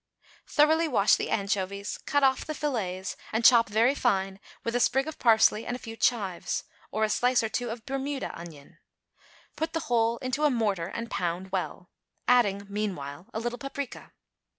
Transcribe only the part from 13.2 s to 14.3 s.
a little paprica.